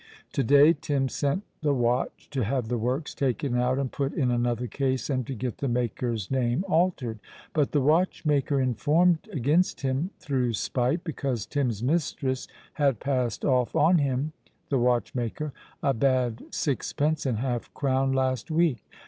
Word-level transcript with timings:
To 0.33 0.41
day 0.43 0.73
Tim 0.73 1.09
sent 1.09 1.43
the 1.61 1.75
watch 1.75 2.27
to 2.31 2.43
have 2.43 2.69
the 2.69 2.77
works 2.79 3.13
taken 3.13 3.55
out 3.55 3.77
and 3.77 3.91
put 3.91 4.13
in 4.15 4.31
another 4.31 4.65
case 4.65 5.11
and 5.11 5.27
to 5.27 5.35
get 5.35 5.59
the 5.59 5.67
maker's 5.67 6.31
name 6.31 6.65
altered; 6.67 7.19
but 7.53 7.71
the 7.71 7.81
watch 7.81 8.25
maker 8.25 8.59
informed 8.59 9.29
against 9.31 9.81
him 9.81 10.09
through 10.19 10.53
spite, 10.55 11.03
because 11.03 11.45
Tim's 11.45 11.83
mistress 11.83 12.47
had 12.73 12.99
passed 12.99 13.45
off 13.45 13.75
on 13.75 13.99
him 13.99 14.33
(the 14.69 14.79
watch 14.79 15.13
maker) 15.13 15.53
a 15.83 15.93
bad 15.93 16.45
sixpence 16.49 17.27
and 17.27 17.37
half 17.37 17.71
crown 17.75 18.11
last 18.11 18.49
week. 18.49 18.83